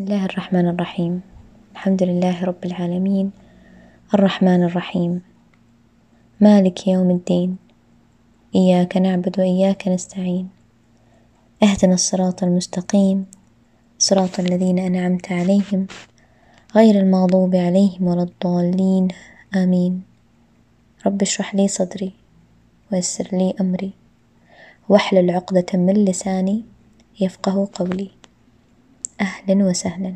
بسم 0.00 0.06
الله 0.12 0.24
الرحمن 0.24 0.68
الرحيم 0.68 1.20
الحمد 1.72 2.02
لله 2.02 2.44
رب 2.44 2.64
العالمين 2.64 3.30
الرحمن 4.14 4.62
الرحيم 4.64 5.22
مالك 6.40 6.86
يوم 6.86 7.10
الدين 7.10 7.56
إياك 8.54 8.96
نعبد 8.96 9.40
وإياك 9.40 9.88
نستعين 9.88 10.48
اهدنا 11.62 11.94
الصراط 11.94 12.42
المستقيم 12.42 13.26
صراط 13.98 14.40
الذين 14.40 14.78
أنعمت 14.78 15.32
عليهم 15.32 15.86
غير 16.76 16.94
المغضوب 17.00 17.54
عليهم 17.56 18.02
ولا 18.06 18.22
الضالين 18.22 19.08
آمين 19.54 20.02
رب 21.06 21.22
اشرح 21.22 21.54
لي 21.54 21.68
صدري 21.68 22.12
ويسر 22.92 23.28
لي 23.32 23.54
أمري 23.60 23.92
واحلل 24.88 25.30
عقدة 25.30 25.66
من 25.74 26.04
لساني 26.04 26.64
يفقه 27.20 27.68
قولي 27.74 28.17
أهلا 29.20 29.64
وسهلا. 29.64 30.14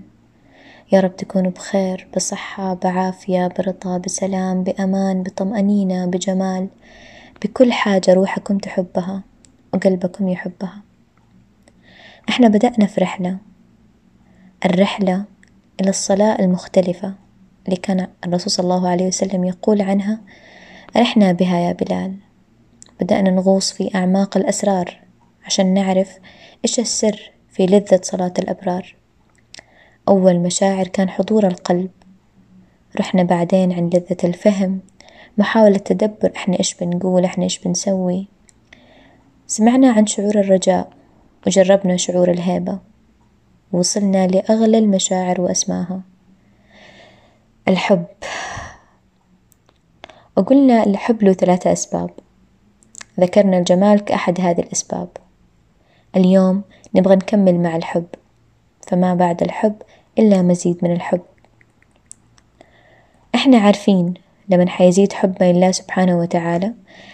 يا 0.93 1.01
رب 1.01 1.17
تكونوا 1.17 1.51
بخير 1.51 2.09
بصحة 2.17 2.75
بعافية 2.75 3.47
برضا 3.59 3.99
بسلام 3.99 4.63
بأمان 4.63 5.23
بطمأنينة 5.23 6.07
بجمال. 6.07 6.69
بكل 7.45 7.73
حاجة 7.73 8.13
روحكم 8.13 8.59
تحبها 8.59 9.23
وقلبكم 9.75 10.29
يحبها. 10.29 10.83
إحنا 12.29 12.49
بدأنا 12.49 12.87
في 12.87 13.01
رحلة. 13.01 13.39
الرحلة 14.65 15.25
إلى 15.81 15.91
الصلاة 15.91 16.39
المختلفة 16.41 17.15
اللي 17.67 17.77
كان 17.77 18.09
الرسول 18.25 18.51
صلى 18.51 18.65
الله 18.65 18.89
عليه 18.89 19.07
وسلم 19.07 19.45
يقول 19.45 19.83
عنها. 19.83 20.21
رحنا 20.97 21.33
بها 21.33 21.59
يا 21.59 21.73
بلال. 21.73 22.17
بدأنا 23.01 23.31
نغوص 23.31 23.73
في 23.73 23.95
أعماق 23.95 24.37
الأسرار 24.37 25.01
عشان 25.47 25.75
نعرف 25.75 26.19
إيش 26.65 26.81
السر 26.81 27.33
في 27.53 27.67
لذة 27.67 28.01
صلاة 28.03 28.35
الأبرار. 28.39 28.95
أول 30.09 30.39
مشاعر 30.39 30.89
كان 30.89 31.11
حضور 31.11 31.47
القلب. 31.47 31.91
رحنا 33.01 33.23
بعدين 33.23 33.73
عن 33.73 33.87
لذة 33.87 34.17
الفهم 34.25 34.81
محاولة 35.39 35.79
تدبر 35.79 36.33
إحنا 36.37 36.59
إيش 36.59 36.75
بنقول 36.75 37.25
إحنا 37.25 37.45
إيش 37.45 37.59
بنسوي. 37.59 38.29
سمعنا 39.47 39.91
عن 39.91 40.07
شعور 40.07 40.41
الرجاء 40.41 40.91
وجربنا 41.47 41.97
شعور 41.97 42.31
الهيبة. 42.31 42.79
وصلنا 43.73 44.27
لأغلى 44.27 44.79
المشاعر 44.79 45.41
وأسماها. 45.41 46.01
الحب. 47.69 48.07
وقلنا 50.37 50.87
الحب 50.87 51.23
له 51.23 51.33
ثلاثة 51.33 51.73
أسباب. 51.73 52.11
ذكرنا 53.21 53.59
الجمال 53.59 54.01
كأحد 54.01 54.41
هذه 54.41 54.61
الأسباب. 54.61 55.09
اليوم 56.17 56.63
نبغى 56.95 57.17
نكمل 57.17 57.61
مع 57.61 57.77
الحب 57.77 58.07
فما 58.89 59.15
بعد 59.15 59.43
الحب 59.43 59.75
إلا 60.19 60.43
مزيد 60.43 60.79
من 60.83 60.93
الحب 60.93 61.21
إحنا 63.35 63.59
عارفين 63.59 64.15
لمن 64.49 64.69
حيزيد 64.69 65.13
حبنا 65.13 65.53
لله 65.53 65.73
سبحانه 65.73 66.19
وتعالى 66.19 66.73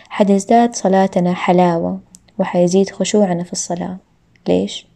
حتزداد 0.09 0.75
صلاتنا 0.75 1.34
حلاوة 1.34 2.01
وحيزيد 2.39 2.91
خشوعنا 2.91 3.45
في 3.45 3.53
الصلاة 3.53 3.97
ليش؟ 4.49 4.87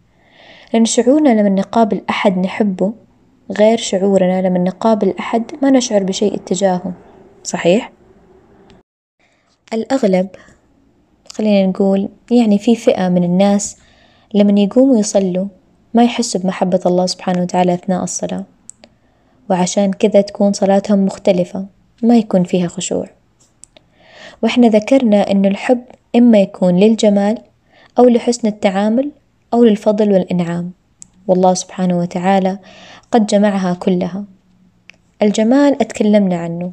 لأن 0.72 0.84
شعورنا 0.84 1.28
لما 1.28 1.48
نقابل 1.48 2.02
أحد 2.10 2.38
نحبه 2.38 2.92
غير 3.58 3.78
شعورنا 3.78 4.42
لما 4.42 4.58
نقابل 4.58 5.14
أحد 5.18 5.42
ما 5.62 5.70
نشعر 5.70 6.02
بشيء 6.02 6.34
اتجاهه 6.34 6.92
صحيح؟ 7.44 7.92
الأغلب 9.72 10.28
خلينا 11.32 11.66
نقول 11.66 12.08
يعني 12.30 12.58
في 12.58 12.76
فئة 12.76 13.08
من 13.08 13.24
الناس 13.24 13.76
لمن 14.34 14.58
يقوموا 14.58 14.98
يصلوا 14.98 15.46
ما 15.94 16.04
يحسوا 16.04 16.40
بمحبة 16.40 16.80
الله 16.86 17.06
سبحانه 17.06 17.42
وتعالى 17.42 17.74
أثناء 17.74 18.04
الصلاة، 18.04 18.44
وعشان 19.50 19.92
كذا 19.92 20.20
تكون 20.20 20.52
صلاتهم 20.52 21.04
مختلفة 21.04 21.66
ما 22.02 22.16
يكون 22.16 22.44
فيها 22.44 22.68
خشوع، 22.68 23.06
وإحنا 24.42 24.68
ذكرنا 24.68 25.30
إنه 25.30 25.48
الحب 25.48 25.82
إما 26.16 26.38
يكون 26.38 26.76
للجمال 26.76 27.38
أو 27.98 28.04
لحسن 28.04 28.48
التعامل 28.48 29.10
أو 29.54 29.64
للفضل 29.64 30.12
والإنعام، 30.12 30.72
والله 31.28 31.54
سبحانه 31.54 31.98
وتعالى 31.98 32.58
قد 33.10 33.26
جمعها 33.26 33.74
كلها، 33.74 34.24
الجمال 35.22 35.80
أتكلمنا 35.80 36.36
عنه 36.36 36.72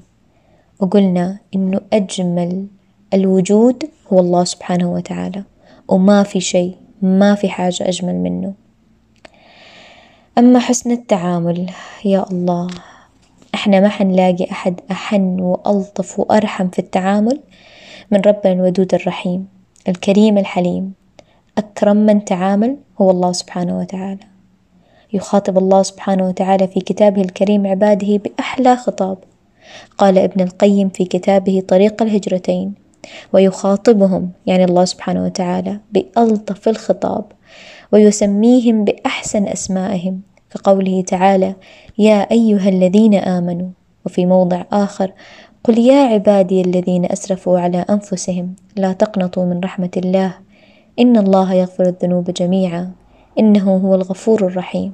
وقلنا 0.80 1.38
إنه 1.56 1.82
أجمل 1.94 2.68
الوجود 3.14 3.84
هو 4.14 4.20
الله 4.20 4.44
سبحانه 4.44 4.94
وتعالى، 4.94 5.44
وما 5.88 6.24
في 6.24 6.40
شيء 6.40 6.76
ما 7.02 7.36
في 7.36 7.50
حاجة 7.50 7.90
أجمل 7.90 8.16
منه، 8.16 8.54
أما 10.38 10.60
حسن 10.60 10.92
التعامل 10.92 11.70
يا 12.06 12.26
الله 12.32 12.68
إحنا 13.56 13.80
ما 13.80 13.90
حنلاقي 13.90 14.52
أحد 14.52 14.80
أحن 14.92 15.40
وألطف 15.40 16.20
وأرحم 16.20 16.70
في 16.70 16.80
التعامل 16.80 17.40
من 18.12 18.22
ربنا 18.22 18.54
الودود 18.54 18.94
الرحيم 18.94 19.48
الكريم 19.88 20.38
الحليم. 20.38 20.94
أكرم 21.58 21.98
من 21.98 22.26
تعامل 22.26 22.78
هو 23.02 23.12
الله 23.12 23.32
سبحانه 23.32 23.80
وتعالى. 23.80 24.20
يخاطب 25.14 25.58
الله 25.58 25.84
سبحانه 25.84 26.28
وتعالى 26.28 26.68
في 26.68 26.80
كتابه 26.80 27.22
الكريم 27.22 27.68
عباده 27.68 28.18
بأحلى 28.18 28.76
خطاب. 28.76 29.18
قال 29.98 30.18
ابن 30.18 30.42
القيم 30.42 30.90
في 30.90 31.06
كتابه 31.06 31.64
طريق 31.68 32.02
الهجرتين 32.02 32.74
ويخاطبهم 33.34 34.32
يعني 34.46 34.64
الله 34.64 34.86
سبحانه 34.86 35.26
وتعالى 35.26 35.80
بألطف 35.92 36.68
الخطاب 36.68 37.26
ويسميهم 37.92 38.84
بأحسن 38.84 39.48
أسمائهم 39.48 40.22
كقوله 40.52 41.02
تعالى 41.02 41.56
يا 41.98 42.32
أيها 42.32 42.70
الذين 42.70 43.16
آمنوا 43.16 43.70
وفي 44.06 44.26
موضع 44.26 44.64
آخر 44.72 45.12
قل 45.64 45.78
يا 45.80 46.04
عبادي 46.04 46.62
الذين 46.62 47.06
أسرفوا 47.12 47.60
على 47.60 47.86
أنفسهم 47.90 48.56
لا 48.76 48.94
تقنطوا 48.94 49.46
من 49.46 49.60
رحمة 49.60 49.92
الله 49.98 50.34
إن 51.00 51.18
الله 51.18 51.54
يغفر 51.54 51.84
الذنوب 51.84 52.32
جميعا 52.32 52.92
إنه 53.40 53.78
هو 53.78 53.96
الغفور 53.96 54.48
الرحيم. 54.48 54.94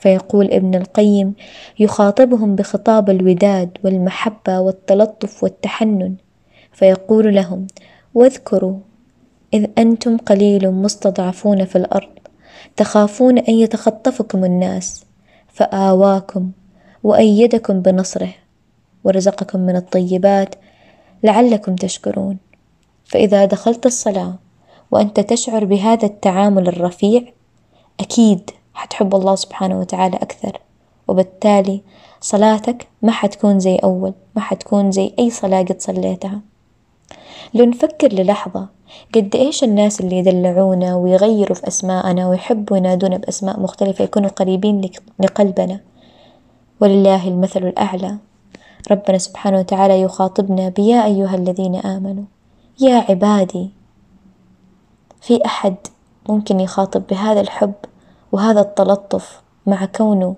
فيقول 0.00 0.50
ابن 0.50 0.74
القيم 0.74 1.34
يخاطبهم 1.78 2.56
بخطاب 2.56 3.10
الوداد 3.10 3.78
والمحبة 3.84 4.60
والتلطف 4.60 5.42
والتحنن 5.42 6.14
فيقول 6.74 7.34
لهم 7.34 7.66
واذكروا 8.14 8.78
إذ 9.54 9.66
أنتم 9.78 10.16
قليل 10.16 10.70
مستضعفون 10.70 11.64
في 11.64 11.76
الأرض 11.76 12.08
تخافون 12.76 13.38
أن 13.38 13.54
يتخطفكم 13.54 14.44
الناس 14.44 15.04
فآواكم 15.48 16.50
وأيدكم 17.02 17.80
بنصره 17.80 18.34
ورزقكم 19.04 19.60
من 19.60 19.76
الطيبات 19.76 20.54
لعلكم 21.22 21.76
تشكرون. 21.76 22.38
فإذا 23.04 23.44
دخلت 23.44 23.86
الصلاة 23.86 24.34
وأنت 24.90 25.20
تشعر 25.20 25.64
بهذا 25.64 26.06
التعامل 26.06 26.68
الرفيع 26.68 27.22
أكيد 28.00 28.50
حتحب 28.74 29.14
الله 29.14 29.34
سبحانه 29.34 29.80
وتعالى 29.80 30.16
أكثر 30.16 30.60
وبالتالي 31.08 31.80
صلاتك 32.20 32.86
ما 33.02 33.12
حتكون 33.12 33.60
زي 33.60 33.76
أول 33.76 34.12
ما 34.36 34.42
حتكون 34.42 34.92
زي 34.92 35.12
أي 35.18 35.30
صلاة 35.30 35.62
قد 35.62 35.80
صليتها. 35.80 36.40
لو 37.54 37.64
نفكر 37.64 38.12
للحظة. 38.12 38.66
قد 39.14 39.36
إيش 39.36 39.64
الناس 39.64 40.00
اللي 40.00 40.18
يدلعونا 40.18 40.96
ويغيروا 40.96 41.54
في 41.54 41.68
أسماءنا 41.68 42.28
ويحبوا 42.28 42.76
ينادونا 42.76 43.16
بأسماء 43.16 43.60
مختلفة 43.60 44.04
يكونوا 44.04 44.30
قريبين 44.30 44.90
لقلبنا. 45.20 45.80
ولله 46.80 47.28
المثل 47.28 47.66
الأعلى. 47.66 48.18
ربنا 48.90 49.18
سبحانه 49.18 49.58
وتعالى 49.58 50.00
يخاطبنا 50.00 50.68
بيا 50.68 51.04
أيها 51.04 51.34
الذين 51.34 51.76
آمنوا. 51.76 52.24
يا 52.80 52.94
عبادي 53.08 53.70
في 55.20 55.44
أحد 55.46 55.74
ممكن 56.28 56.60
يخاطب 56.60 57.02
بهذا 57.10 57.40
الحب 57.40 57.74
وهذا 58.32 58.60
التلطف 58.60 59.42
مع 59.66 59.84
كونه 59.84 60.34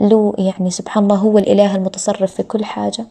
له 0.00 0.34
يعني 0.38 0.70
سبحان 0.70 1.02
الله 1.04 1.16
هو 1.16 1.38
الإله 1.38 1.76
المتصرف 1.76 2.34
في 2.34 2.42
كل 2.42 2.64
حاجة. 2.64 3.06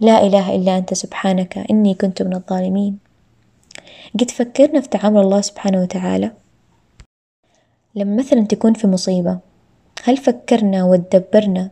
لا 0.00 0.26
إله 0.26 0.56
إلا 0.56 0.78
أنت 0.78 0.94
سبحانك 0.94 1.58
إني 1.70 1.94
كنت 1.94 2.22
من 2.22 2.34
الظالمين. 2.34 2.98
قد 4.20 4.30
فكرنا 4.30 4.80
في 4.80 4.88
تعامل 4.88 5.20
الله 5.20 5.40
سبحانه 5.40 5.82
وتعالى. 5.82 6.32
لما 7.94 8.16
مثلا 8.16 8.44
تكون 8.44 8.74
في 8.74 8.86
مصيبة 8.86 9.38
هل 10.04 10.16
فكرنا 10.16 10.84
وتدبرنا 10.84 11.70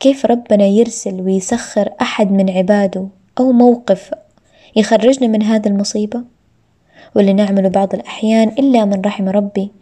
كيف 0.00 0.26
ربنا 0.26 0.64
يرسل 0.64 1.20
ويسخر 1.20 1.90
أحد 2.00 2.32
من 2.32 2.50
عباده 2.50 3.08
أو 3.38 3.52
موقف 3.52 4.10
يخرجنا 4.76 5.26
من 5.26 5.42
هذه 5.42 5.68
المصيبة؟ 5.68 6.22
واللي 7.16 7.32
نعمله 7.32 7.68
بعض 7.68 7.94
الأحيان 7.94 8.48
إلا 8.48 8.84
من 8.84 9.00
رحم 9.00 9.28
ربي؟ 9.28 9.72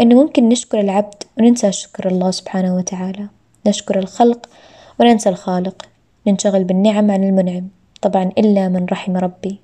إنه 0.00 0.22
ممكن 0.22 0.48
نشكر 0.48 0.80
العبد 0.80 1.22
وننسى 1.38 1.72
شكر 1.72 2.08
الله 2.08 2.30
سبحانه 2.30 2.76
وتعالى. 2.76 3.28
نشكر 3.66 3.98
الخلق 3.98 4.48
وننسى 5.00 5.28
الخالق. 5.28 5.95
ننشغل 6.26 6.64
بالنعم 6.64 7.10
عن 7.10 7.24
المنعم 7.24 7.68
طبعا 8.02 8.30
إلا 8.38 8.68
من 8.68 8.86
رحم 8.92 9.16
ربي. 9.16 9.60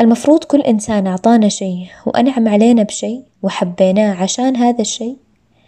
المفروض 0.00 0.44
كل 0.44 0.60
إنسان 0.60 1.06
أعطانا 1.06 1.48
شي 1.48 1.86
وأنعم 2.06 2.48
علينا 2.48 2.82
بشي 2.82 3.20
وحبيناه 3.42 4.22
عشان 4.22 4.56
هذا 4.56 4.80
الشي 4.80 5.16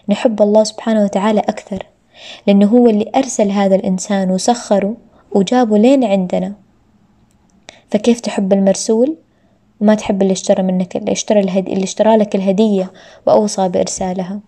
نحب 0.08 0.43
الله 0.43 0.64
سبحانه 0.64 1.05
وتعالى 1.05 1.41
أكثر 1.41 1.87
لأنه 2.46 2.67
هو 2.67 2.87
اللي 2.88 3.11
أرسل 3.17 3.50
هذا 3.50 3.75
الإنسان 3.75 4.31
وسخره 4.31 4.96
وجابه 5.32 5.79
لين 5.79 6.05
عندنا. 6.05 6.55
فكيف 7.91 8.20
تحب 8.20 8.52
المرسول؟ 8.52 9.17
وما 9.81 9.94
تحب 9.94 10.23
اللي 10.23 10.32
اشترى 10.32 10.62
منك 10.62 10.96
اللي 10.96 11.12
اشترى 11.12 11.41
الهدي 11.41 11.73
اللي 11.73 11.85
اشترى 11.85 12.17
لك 12.17 12.35
الهدية 12.35 12.93
وأوصى 13.26 13.69
بإرسالها. 13.69 14.41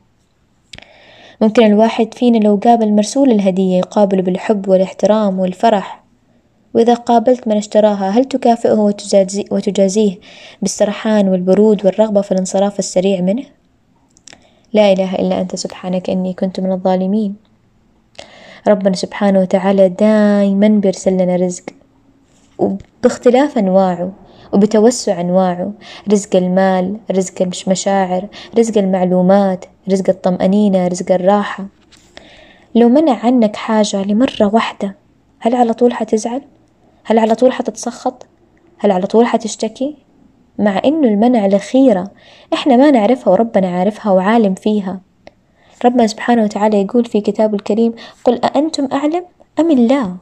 ممكن 1.40 1.66
الواحد 1.66 2.14
فينا 2.14 2.38
لو 2.38 2.60
قابل 2.64 2.92
مرسول 2.92 3.30
الهدية 3.30 3.78
يقابله 3.78 4.22
بالحب 4.22 4.68
والاحترام 4.68 5.38
والفرح. 5.38 6.04
وإذا 6.74 6.94
قابلت 6.94 7.48
من 7.48 7.56
اشتراها 7.56 8.10
هل 8.10 8.24
تكافئه 8.24 8.78
وتجازي 8.78 9.44
وتجازيه 9.50 10.18
بالسرحان 10.62 11.28
والبرود 11.28 11.86
والرغبة 11.86 12.20
في 12.20 12.32
الانصراف 12.32 12.78
السريع 12.78 13.20
منه؟ 13.20 13.44
لا 14.72 14.92
إله 14.92 15.14
إلا 15.14 15.40
أنت 15.40 15.56
سبحانك 15.56 16.10
إني 16.10 16.32
كنت 16.32 16.60
من 16.60 16.72
الظالمين. 16.72 17.34
ربنا 18.68 18.96
سبحانه 18.96 19.40
وتعالى 19.40 19.88
دايما 19.88 20.68
بيرسل 20.68 21.12
لنا 21.12 21.36
رزق. 21.36 21.64
وباختلاف 22.58 23.58
أنواعه 23.58 24.12
وبتوسع 24.52 25.20
أنواعه 25.20 25.72
رزق 26.12 26.36
المال 26.36 26.96
رزق 27.10 27.42
المشاعر 27.42 28.28
رزق 28.58 28.78
المعلومات 28.78 29.64
رزق 29.90 30.08
الطمأنينة 30.08 30.88
رزق 30.88 31.12
الراحة 31.12 31.66
لو 32.74 32.88
منع 32.88 33.26
عنك 33.26 33.56
حاجة 33.56 34.02
لمرة 34.02 34.50
واحدة 34.54 34.96
هل 35.40 35.54
على 35.54 35.72
طول 35.72 35.94
حتزعل؟ 35.94 36.42
هل 37.04 37.18
على 37.18 37.34
طول 37.34 37.52
حتتسخط؟ 37.52 38.26
هل 38.78 38.90
على 38.90 39.06
طول 39.06 39.26
حتشتكي؟ 39.26 39.96
مع 40.58 40.80
إنه 40.84 41.08
المنع 41.08 41.46
لخيرة 41.46 42.10
إحنا 42.52 42.76
ما 42.76 42.90
نعرفها 42.90 43.32
وربنا 43.32 43.68
عارفها 43.68 44.12
وعالم 44.12 44.54
فيها 44.54 45.00
ربنا 45.84 46.06
سبحانه 46.06 46.42
وتعالى 46.42 46.82
يقول 46.82 47.04
في 47.04 47.20
كتابه 47.20 47.54
الكريم 47.54 47.94
قل 48.24 48.34
أأنتم 48.44 48.88
أعلم 48.92 49.24
أم 49.60 49.70
الله 49.70 50.16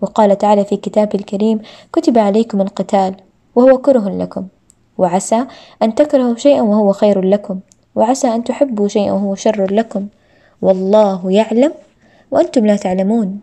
وقال 0.00 0.38
تعالى 0.38 0.64
في 0.64 0.76
كتابه 0.76 1.18
الكريم 1.18 1.60
كتب 1.92 2.18
عليكم 2.18 2.60
القتال 2.60 3.14
وهو 3.54 3.78
كره 3.78 4.08
لكم. 4.08 4.46
وعسى 4.98 5.44
أن 5.82 5.94
تكرهوا 5.94 6.36
شيئا 6.36 6.62
وهو 6.62 6.92
خير 6.92 7.20
لكم. 7.20 7.60
وعسى 7.94 8.28
أن 8.34 8.44
تحبوا 8.44 8.88
شيئا 8.88 9.12
وهو 9.12 9.34
شر 9.34 9.74
لكم. 9.74 10.06
والله 10.62 11.30
يعلم 11.30 11.72
وأنتم 12.30 12.66
لا 12.66 12.76
تعلمون. 12.76 13.40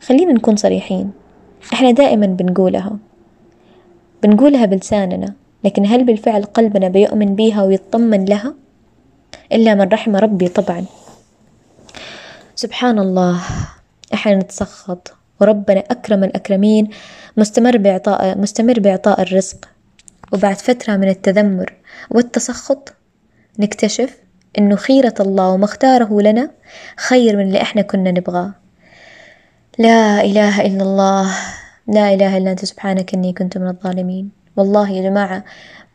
خلينا 0.00 0.32
نكون 0.32 0.56
صريحين. 0.56 1.10
إحنا 1.72 1.90
دائما 1.90 2.26
بنقولها. 2.26 2.96
بنقولها 4.22 4.66
بلساننا. 4.66 5.34
لكن 5.64 5.86
هل 5.86 6.04
بالفعل 6.04 6.42
قلبنا 6.44 6.88
بيؤمن 6.88 7.34
بيها 7.34 7.62
ويطمن 7.62 8.24
لها؟ 8.24 8.54
إلا 9.52 9.74
من 9.74 9.88
رحم 9.88 10.16
ربي 10.16 10.48
طبعا. 10.48 10.84
سبحان 12.54 12.98
الله. 12.98 13.40
إحنا 14.14 14.34
نتسخط. 14.34 15.14
وربنا 15.40 15.84
أكرم 15.90 16.24
الأكرمين. 16.24 16.90
مستمر 17.38 17.76
بإعطاء 17.76 18.38
مستمر 18.38 18.80
بإعطاء 18.80 19.22
الرزق. 19.22 19.68
وبعد 20.32 20.56
فترة 20.56 20.96
من 20.96 21.08
التذمر 21.08 21.74
والتسخط 22.10 22.94
نكتشف 23.58 24.16
إنه 24.58 24.76
خيرة 24.76 25.14
الله 25.20 25.48
وما 25.48 25.64
اختاره 25.64 26.20
لنا 26.20 26.50
خير 26.96 27.36
من 27.36 27.42
اللي 27.42 27.62
إحنا 27.62 27.82
كنا 27.82 28.10
نبغاه. 28.10 28.54
لا 29.78 30.24
إله 30.24 30.60
إلا 30.66 30.82
الله. 30.82 31.34
لا 31.86 32.14
إله 32.14 32.36
إلا 32.36 32.50
أنت. 32.50 32.64
سبحانك 32.64 33.14
إني 33.14 33.32
كنت 33.32 33.58
من 33.58 33.68
الظالمين. 33.68 34.30
والله 34.56 34.90
يا 34.90 35.02
جماعة 35.02 35.44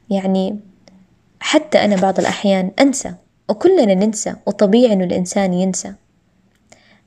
يعني 0.09 0.59
حتى 1.39 1.85
أنا 1.85 1.95
بعض 1.95 2.19
الأحيان 2.19 2.71
أنسى 2.79 3.13
وكلنا 3.49 3.93
ننسى 3.93 4.33
وطبيعي 4.45 4.93
إنه 4.93 5.03
الإنسان 5.03 5.53
ينسى. 5.53 5.93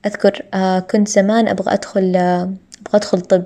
أذكر 0.06 0.42
آه 0.54 0.78
كنت 0.78 1.08
زمان 1.08 1.48
أبغى 1.48 1.74
أدخل 1.74 2.16
آه 2.16 2.42
أبغى 2.86 2.94
أدخل 2.94 3.20
طب. 3.20 3.44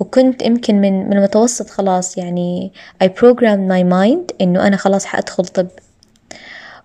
وكنت 0.00 0.42
يمكن 0.42 0.80
من 0.80 1.08
من 1.08 1.16
المتوسط 1.16 1.70
خلاص 1.70 2.18
يعني 2.18 2.72
I 3.04 3.06
programmed 3.06 3.70
my 3.70 3.92
mind 3.92 4.34
إنه 4.40 4.66
أنا 4.66 4.76
خلاص 4.76 5.04
حأدخل 5.04 5.44
طب. 5.44 5.68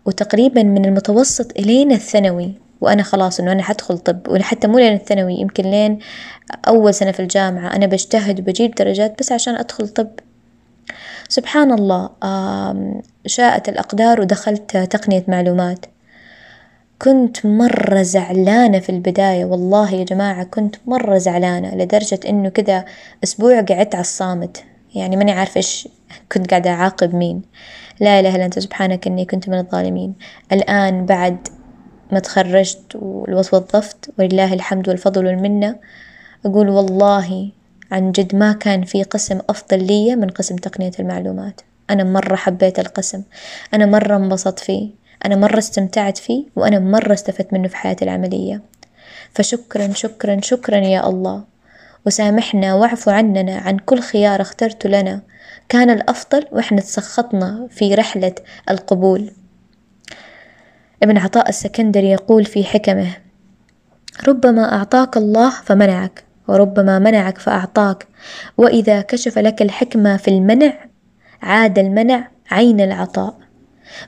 وتقريبا 0.06 0.64
من 0.64 0.86
المتوسط 0.86 1.58
إلين 1.60 1.92
الثانوي 1.92 2.54
وأنا 2.82 3.04
خلاص 3.04 3.40
إنه 3.40 3.52
أنا 3.52 3.64
حدخل 3.64 3.98
طب. 3.98 4.28
وحتى 4.30 4.68
مو 4.68 4.78
لين 4.78 4.94
الثانوي 4.94 5.34
يمكن 5.34 5.64
لين 5.64 6.00
أول 6.68 6.94
سنة 6.94 7.12
في 7.12 7.20
الجامعة 7.20 7.76
أنا 7.76 7.86
بجتهد 7.86 8.40
وبجيب 8.40 8.76
درجات 8.76 9.20
بس 9.20 9.32
عشان 9.32 9.56
أدخل 9.56 9.88
طب. 9.88 10.08
سبحان 11.30 11.72
الله 11.72 12.10
شاءت 13.26 13.70
الأقدار 13.70 14.22
ودخلت 14.22 14.78
تقنية 14.78 15.24
معلومات. 15.28 15.86
كنت 17.02 17.46
مرة 17.46 18.02
زعلانة 18.02 18.80
في 18.80 18.90
البداية. 18.90 19.46
والله 19.46 19.92
يا 19.94 20.04
جماعة 20.04 20.44
كنت 20.44 20.76
مرة 20.86 21.18
زعلانة 21.18 21.76
لدرجة 21.76 22.20
إنه 22.30 22.50
كذا 22.50 22.86
أسبوع 23.24 23.62
قعدت 23.62 23.96
على 23.96 24.02
الصامت. 24.02 24.64
يعني 24.96 25.16
ماني 25.16 25.32
عارفة 25.32 25.58
إيش 25.58 25.88
كنت 26.32 26.50
قاعدة 26.50 26.70
أعاقب 26.70 27.16
مين. 27.16 27.42
لا 28.00 28.20
إله 28.20 28.36
إلا 28.36 28.46
أنت 28.46 28.60
سبحانك 28.60 29.08
إني 29.08 29.26
كنت 29.26 29.50
من 29.50 29.58
الظالمين. 29.58 30.14
الآن 30.52 31.06
بعد 31.06 31.48
ما 32.12 32.20
تخرجت 32.20 32.96
ووظفت 32.96 34.12
ولله 34.20 34.54
الحمد 34.54 34.90
والفضل 34.90 35.26
والمنة 35.26 35.76
أقول 36.46 36.70
والله 36.70 37.50
عن 37.92 38.12
جد 38.12 38.36
ما 38.36 38.54
كان 38.54 38.84
في 38.84 39.04
قسم 39.04 39.40
أفضل 39.50 39.84
لي 39.84 40.16
من 40.16 40.30
قسم 40.30 40.56
تقنية 40.56 40.92
المعلومات. 41.00 41.62
أنا 41.90 42.04
مرة 42.04 42.36
حبيت 42.36 42.80
القسم. 42.80 43.24
أنا 43.74 43.86
مرة 43.86 44.16
انبسطت 44.16 44.60
فيه. 44.60 45.01
أنا 45.26 45.36
مرة 45.36 45.58
استمتعت 45.58 46.18
فيه 46.18 46.46
وأنا 46.56 46.80
مرة 46.80 47.14
استفدت 47.14 47.54
منه 47.54 47.68
في 47.68 47.76
حياتي 47.76 48.06
العملية. 48.06 48.62
فشكرا 49.34 49.94
شكرا 49.94 50.42
شكرا 50.42 50.78
يا 50.78 51.10
الله. 51.10 51.44
وسامحنا 52.06 52.74
واعف 52.74 53.10
عننا 53.10 53.58
عن 53.58 53.78
كل 53.78 54.00
خيار 54.00 54.42
اخترته 54.42 54.90
لنا. 54.90 55.22
كان 55.70 55.90
الأفضل 55.90 56.46
وإحنا 56.52 56.82
تسخطنا 56.82 57.68
في 57.72 57.96
رحلة 57.96 58.36
القبول. 58.70 59.32
ابن 61.04 61.18
عطاء 61.18 61.50
السكندري 61.50 62.10
يقول 62.10 62.46
في 62.46 62.64
حكمه 62.64 63.08
ربما 64.28 64.74
أعطاك 64.74 65.18
الله 65.18 65.50
فمنعك 65.50 66.24
وربما 66.48 67.00
منعك 67.00 67.38
فأعطاك. 67.38 68.08
وإذا 68.58 69.02
كشف 69.02 69.40
لك 69.40 69.62
الحكمة 69.62 70.18
في 70.18 70.28
المنع 70.28 70.74
عاد 71.42 71.80
المنع 71.80 72.28
عين 72.52 72.82
العطاء. 72.82 73.51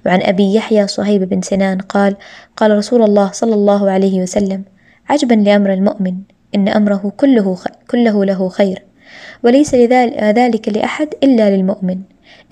وعن 0.05 0.21
أبي 0.21 0.53
يحيى 0.55 0.87
صهيب 0.87 1.23
بن 1.23 1.41
سنان 1.41 1.77
قال 1.77 2.15
قال 2.57 2.77
رسول 2.77 3.03
الله 3.03 3.31
صلى 3.31 3.53
الله 3.53 3.91
عليه 3.91 4.21
وسلم 4.21 4.63
عجبا 5.09 5.33
لأمر 5.33 5.73
المؤمن 5.73 6.15
إن 6.55 6.69
أمره 6.69 7.11
كله 7.17 7.57
كله 7.91 8.25
له 8.25 8.49
خير 8.49 8.83
وليس 9.43 9.75
ذلك 9.75 10.69
لأحد 10.69 11.07
إلا 11.23 11.55
للمؤمن 11.55 11.99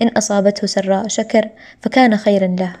إن 0.02 0.08
أصابته 0.08 0.66
سراء 0.66 1.08
شكر 1.08 1.48
فكان 1.80 2.16
خيرا 2.16 2.46
له 2.46 2.72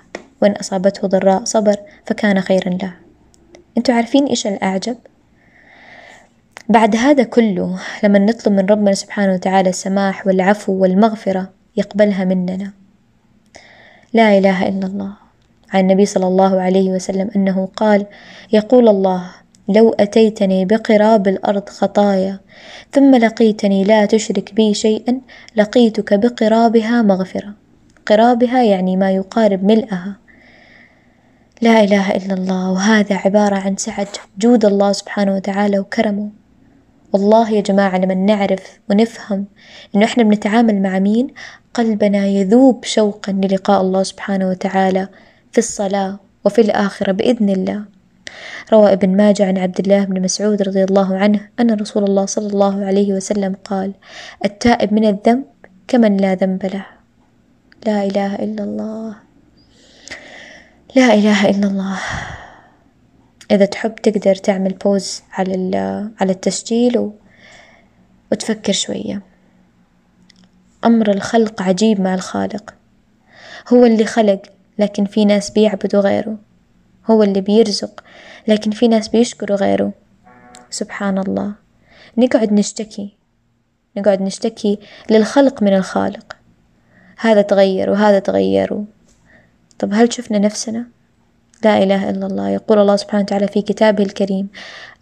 وإن 0.42 0.52
أصابته 0.52 1.08
ضراء 1.08 1.44
صبر 1.44 1.76
فكان 2.06 2.40
خيرا 2.40 2.70
له 2.70 2.92
أنتوا 3.78 3.94
عارفين 3.94 4.26
إيش 4.26 4.46
الأعجب؟ 4.46 4.96
بعد 6.68 6.96
هذا 6.96 7.22
كله 7.22 7.78
لما 8.04 8.18
نطلب 8.18 8.52
من 8.52 8.66
ربنا 8.66 8.94
سبحانه 8.94 9.32
وتعالى 9.32 9.68
السماح 9.68 10.26
والعفو 10.26 10.72
والمغفرة 10.72 11.50
يقبلها 11.76 12.24
مننا 12.24 12.72
لا 14.12 14.38
إله 14.38 14.68
إلا 14.68 14.86
الله. 14.86 15.12
عن 15.72 15.80
النبي 15.80 16.06
صلى 16.06 16.26
الله 16.26 16.60
عليه 16.60 16.90
وسلم 16.90 17.30
أنه 17.36 17.68
قال 17.76 18.06
يقول 18.52 18.88
الله 18.88 19.30
لو 19.68 19.90
أتيتني 20.00 20.64
بقراب 20.64 21.28
الأرض 21.28 21.68
خطايا 21.68 22.40
ثم 22.92 23.14
لقيتني 23.14 23.84
لا 23.84 24.06
تشرك 24.06 24.54
بي 24.54 24.74
شيئا 24.74 25.20
لقيتك 25.56 26.14
بقرابها 26.14 27.02
مغفرة. 27.02 27.54
قرابها 28.06 28.62
يعني 28.62 28.96
ما 28.96 29.10
يقارب 29.10 29.64
ملئها. 29.64 30.16
لا 31.60 31.84
إله 31.84 32.10
إلا 32.10 32.34
الله. 32.34 32.72
وهذا 32.72 33.16
عبارة 33.16 33.56
عن 33.56 33.76
سعة 33.76 34.08
جود 34.38 34.64
الله 34.64 34.92
سبحانه 34.92 35.34
وتعالى 35.34 35.78
وكرمه. 35.78 36.30
والله 37.12 37.50
يا 37.50 37.60
جماعة 37.60 37.98
لما 37.98 38.14
نعرف 38.14 38.80
ونفهم 38.90 39.44
إنه 39.94 40.04
إحنا 40.04 40.22
بنتعامل 40.22 40.82
مع 40.82 40.98
مين 40.98 41.26
قلبنا 41.74 42.26
يذوب 42.26 42.84
شوقا 42.84 43.32
للقاء 43.32 43.80
الله 43.80 44.02
سبحانه 44.02 44.48
وتعالى 44.48 45.08
في 45.52 45.58
الصلاة 45.58 46.18
وفي 46.44 46.60
الآخرة 46.60 47.12
بإذن 47.12 47.50
الله. 47.50 47.84
روى 48.72 48.92
ابن 48.92 49.16
ماجه 49.16 49.46
عن 49.46 49.58
عبد 49.58 49.78
الله 49.80 50.04
بن 50.04 50.22
مسعود 50.22 50.62
رضي 50.62 50.84
الله 50.84 51.16
عنه 51.16 51.48
أن 51.60 51.70
رسول 51.70 52.04
الله 52.04 52.26
صلى 52.26 52.46
الله 52.46 52.84
عليه 52.84 53.12
وسلم 53.12 53.56
قال 53.64 53.92
التائب 54.44 54.92
من 54.92 55.04
الذنب 55.08 55.44
كمن 55.88 56.16
لا 56.16 56.34
ذنب 56.34 56.66
له. 56.66 56.86
لا 57.86 58.04
إله 58.04 58.34
إلا 58.34 58.64
الله. 58.64 59.16
لا 60.96 61.14
إله 61.14 61.50
إلا 61.50 61.66
الله. 61.66 61.98
إذا 63.50 63.64
تحب 63.64 63.94
تقدر 63.94 64.34
تعمل 64.34 64.72
بوز 64.72 65.22
على 65.32 65.72
على 66.20 66.32
التسجيل. 66.32 67.10
وتفكر 68.32 68.72
شوية. 68.72 69.31
أمر 70.84 71.10
الخلق 71.10 71.62
عجيب 71.62 72.00
مع 72.00 72.14
الخالق. 72.14 72.74
هو 73.72 73.86
اللي 73.86 74.04
خلق 74.04 74.42
لكن 74.78 75.04
في 75.04 75.24
ناس 75.24 75.50
بيعبدوا 75.50 76.00
غيره. 76.00 76.38
هو 77.10 77.22
اللي 77.22 77.40
بيرزق 77.40 78.04
لكن 78.48 78.70
في 78.70 78.88
ناس 78.88 79.08
بيشكروا 79.08 79.56
غيره. 79.56 79.92
سبحان 80.70 81.18
الله. 81.18 81.52
نقعد 82.18 82.52
نشتكي. 82.52 83.16
نقعد 83.96 84.22
نشتكي 84.22 84.78
للخلق 85.10 85.62
من 85.62 85.76
الخالق. 85.76 86.36
هذا 87.18 87.42
تغير 87.42 87.90
وهذا 87.90 88.18
تغير. 88.18 88.84
طب 89.78 89.90
هل 89.92 90.12
شفنا 90.12 90.38
نفسنا؟ 90.38 90.86
لا 91.64 91.82
إله 91.82 92.10
إلا 92.10 92.26
الله. 92.26 92.48
يقول 92.48 92.78
الله 92.78 92.96
سبحانه 92.96 93.22
وتعالى 93.22 93.48
في 93.48 93.62
كتابه 93.62 94.04
الكريم 94.04 94.48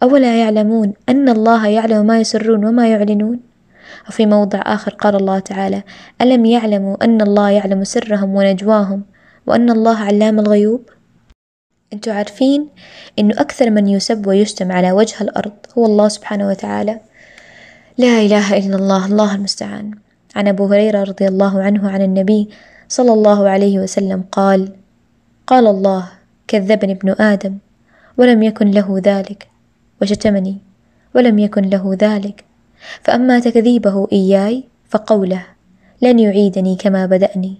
أولا 0.03 0.39
يعلمون 0.39 0.93
أن 1.09 1.29
الله 1.29 1.67
يعلم 1.67 2.05
ما 2.05 2.19
يسرون 2.19 2.65
وما 2.65 2.87
يعلنون؟ 2.91 3.50
وفي 4.09 4.25
موضع 4.25 4.61
آخر 4.65 4.93
قال 4.93 5.15
الله 5.15 5.39
تعالى 5.39 5.83
ألم 6.21 6.45
يعلموا 6.45 7.03
أن 7.03 7.21
الله 7.21 7.49
يعلم 7.49 7.83
سرهم 7.83 8.35
ونجواهم 8.35 9.03
وأن 9.47 9.69
الله 9.69 9.97
علام 9.97 10.39
الغيوب؟ 10.39 10.89
أنتوا 11.93 12.13
عارفين 12.13 12.69
أنه 13.19 13.41
أكثر 13.41 13.69
من 13.69 13.87
يسب 13.87 14.27
ويشتم 14.27 14.71
على 14.71 14.91
وجه 14.91 15.21
الأرض 15.21 15.51
هو 15.77 15.85
الله 15.85 16.07
سبحانه 16.07 16.47
وتعالى. 16.47 16.99
لا 17.97 18.19
إله 18.21 18.57
إلا 18.57 18.75
الله 18.75 19.05
الله 19.05 19.35
المستعان. 19.35 19.91
عن 20.35 20.47
أبو 20.47 20.65
هريرة 20.65 21.03
رضي 21.03 21.27
الله 21.27 21.63
عنه 21.63 21.89
عن 21.89 22.01
النبي 22.01 22.49
صلى 22.87 23.13
الله 23.13 23.49
عليه 23.49 23.79
وسلم 23.79 24.23
قال 24.31 24.75
قال 25.47 25.67
الله 25.67 26.09
كذبني 26.47 26.91
ابن 26.93 27.15
آدم 27.19 27.57
ولم 28.17 28.43
يكن 28.43 28.71
له 28.71 29.01
ذلك 29.03 29.47
وشتمني 30.01 30.57
ولم 31.15 31.39
يكن 31.39 31.61
له 31.61 31.97
ذلك. 31.99 32.50
فأما 33.03 33.39
تكذيبه 33.39 34.07
إياي 34.11 34.63
فقوله 34.89 35.45
لن 36.01 36.19
يعيدني 36.19 36.75
كما 36.75 37.05
بدأني 37.05 37.57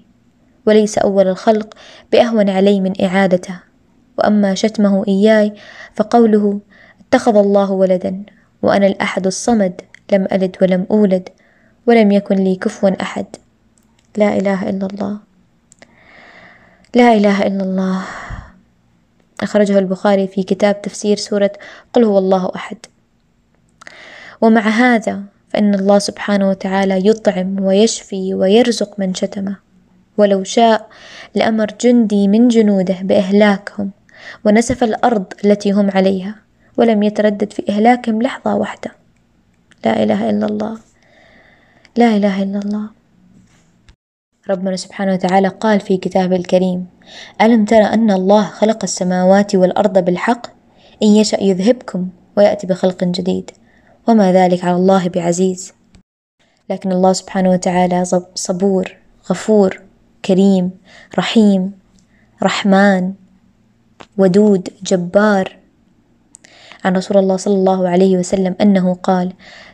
وليس 0.66 0.98
أول 0.98 1.28
الخلق 1.28 1.74
بأهون 2.12 2.50
علي 2.50 2.80
من 2.80 3.01
إعادته. 3.01 3.60
وأما 4.18 4.56
شتمه 4.56 5.04
إياي 5.08 5.54
فقوله 5.96 6.60
اتخذ 7.00 7.38
الله 7.38 7.72
ولدا 7.72 8.24
وأنا 8.62 8.88
الأحد 8.88 9.28
الصمد 9.28 9.82
لم 10.12 10.28
ألد 10.32 10.56
ولم 10.62 10.86
أولد 10.92 11.30
ولم 11.88 12.12
يكن 12.12 12.36
لي 12.36 12.56
كفوا 12.56 13.01
أحد. 13.01 13.25
لا 14.18 14.38
إله 14.38 14.70
إلا 14.70 14.86
الله. 14.86 15.18
لا 16.96 17.13
إله 17.13 17.48
إلا 17.48 17.63
الله. 17.63 18.01
أخرجه 19.42 19.80
البخاري 19.80 20.28
في 20.28 20.44
كتاب 20.44 20.82
تفسير 20.82 21.18
سورة 21.18 21.51
قل 21.94 22.04
هو 22.04 22.18
الله 22.18 22.51
أحد 22.56 22.78
ومع 24.42 24.62
هذا 24.62 25.24
فإن 25.50 25.76
الله 25.76 26.00
سبحانه 26.00 26.50
وتعالى 26.50 27.08
يطعم 27.08 27.60
ويشفي 27.64 28.34
ويرزق 28.34 29.00
من 29.00 29.14
شتمه. 29.14 29.56
ولو 30.18 30.44
شاء 30.44 30.88
لأمر 31.36 31.68
جندي 31.82 32.28
من 32.28 32.48
جنوده 32.48 32.96
بإهلاكهم 33.02 33.92
ونسف 34.46 34.84
الأرض 34.84 35.26
التي 35.46 35.72
هم 35.72 35.92
عليها 35.92 36.36
ولم 36.78 37.04
يتردد 37.04 37.54
في 37.54 37.70
إهلاكهم 37.70 38.22
لحظة 38.22 38.56
واحدة. 38.56 38.92
لا 39.86 40.04
إله 40.04 40.30
إلا 40.30 40.46
الله. 40.46 40.78
لا 41.96 42.16
إله 42.18 42.44
إلا 42.44 42.60
الله. 42.60 42.90
ربنا 44.50 44.76
سبحانه 44.76 45.14
وتعالى 45.14 45.48
قال 45.48 45.80
في 45.80 45.98
كتابه 45.98 46.36
الكريم 46.36 46.86
ألم 47.42 47.66
تر 47.66 47.78
أن 47.78 48.12
الله 48.12 48.44
خلق 48.44 48.84
السماوات 48.84 49.56
والأرض 49.56 49.98
بالحق؟ 49.98 50.48
إن 51.04 51.08
يشأ 51.08 51.44
يذهبكم 51.44 52.08
ويأتي 52.38 52.68
بخلق 52.68 53.04
جديد. 53.04 53.52
وما 54.08 54.34
ذلك 54.34 54.63
على 54.63 54.75
الله 54.75 55.10
بعزيز. 55.10 55.74
لكن 56.70 56.91
الله 56.91 57.13
سبحانه 57.13 57.50
وتعالى 57.50 58.05
صبور 58.36 58.98
غفور 59.29 59.81
كريم 60.25 60.72
رحيم 61.17 61.72
رحمن 62.43 63.13
ودود 64.17 64.70
جبار. 64.84 65.62
عن 66.86 66.96
رسول 66.96 67.17
الله 67.17 67.38
صلى 67.38 67.53
الله 67.53 67.89
عليه 67.89 68.17
وسلم 68.17 68.55
أنه 68.62 68.93
قال 68.93 69.34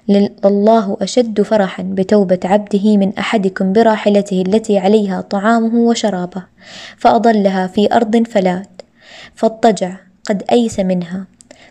لله 0.10 0.98
أشد 1.02 1.42
فرحا 1.42 1.84
بتوبة 1.84 2.40
عبده 2.44 2.98
من 2.98 3.18
أحدكم 3.18 3.74
براحلته 3.74 4.42
التي 4.42 4.78
عليها 4.78 5.22
طعامه 5.22 5.76
وشرابه 5.76 6.44
فأضلها 6.98 7.68
في 7.68 7.94
أرض 7.94 8.28
فلات 8.28 8.82
فاضطجع 9.36 9.98
قد 10.26 10.44
أيس 10.52 10.80
منها 10.80 11.26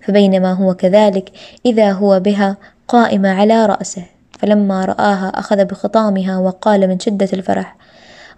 فبينما 0.06 0.52
هو 0.52 0.75
كذلك 0.75 1.32
إذا 1.66 1.92
هو 1.92 2.20
بها 2.20 2.56
قائمة 2.88 3.28
على 3.28 3.66
رأسه. 3.66 4.04
فلما 4.38 4.84
رآها 4.84 5.28
أخذ 5.34 5.64
بخطامها 5.64 6.38
وقال 6.38 6.88
من 6.88 7.00
شدة 7.00 7.28
الفرح 7.32 7.76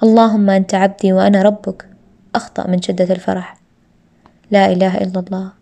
اللهم 0.02 0.50
أنت 0.50 0.74
عبدي 0.74 1.12
وأنا 1.12 1.42
ربك. 1.42 1.86
أخطأ 2.34 2.66
من 2.66 2.82
شدة 2.82 3.14
الفرح. 3.14 3.56
لا 4.50 4.72
إله 4.72 4.98
إلا 4.98 5.20
الله. 5.20 5.52